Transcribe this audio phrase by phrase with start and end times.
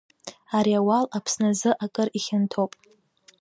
[0.57, 2.71] Ари ауал Аԥсны азы акыр ихьанҭоуп.